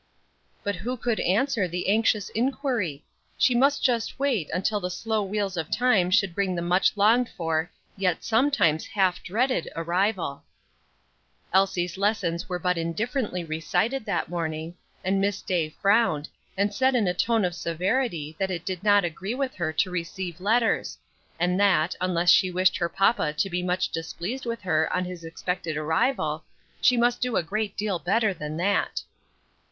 But 0.63 0.77
who 0.77 0.97
could 0.97 1.19
answer 1.19 1.67
the 1.67 1.87
anxious 1.87 2.29
inquiry? 2.29 3.05
She 3.37 3.53
must 3.53 3.83
just 3.83 4.17
wait 4.17 4.49
until 4.51 4.79
the 4.79 4.89
slow 4.89 5.21
wheels 5.21 5.57
of 5.57 5.69
time 5.69 6.09
should 6.09 6.33
bring 6.33 6.55
the 6.55 6.61
much 6.63 6.97
longed 6.97 7.29
for, 7.29 7.69
yet 7.95 8.23
sometimes 8.23 8.87
half 8.87 9.21
dreaded 9.21 9.69
arrival. 9.75 10.41
Elsie's 11.53 11.99
lessons 11.99 12.49
were 12.49 12.57
but 12.57 12.79
indifferently 12.79 13.43
recited 13.43 14.03
that 14.05 14.27
morning, 14.27 14.73
and 15.03 15.21
Miss 15.21 15.39
Day 15.43 15.69
frowned, 15.69 16.27
and 16.57 16.73
said 16.73 16.95
in 16.95 17.07
a 17.07 17.13
tone 17.13 17.45
of 17.45 17.53
severity 17.53 18.35
that 18.39 18.49
it 18.49 18.65
did 18.65 18.83
not 18.83 19.05
agree 19.05 19.35
with 19.35 19.53
her 19.53 19.71
to 19.73 19.91
receive 19.91 20.41
letters; 20.41 20.97
and 21.39 21.59
that, 21.59 21.95
unless 22.01 22.31
she 22.31 22.49
wished 22.49 22.75
her 22.77 22.89
papa 22.89 23.33
to 23.33 23.49
be 23.51 23.61
much 23.61 23.89
displeased 23.89 24.47
with 24.47 24.61
her 24.63 24.91
on 24.91 25.05
his 25.05 25.23
expected 25.23 25.77
arrival, 25.77 26.43
she 26.81 26.97
must 26.97 27.21
do 27.21 27.35
a 27.37 27.43
great 27.43 27.77
deal 27.77 27.99
better 27.99 28.33
than 28.33 28.57
that. 28.57 29.03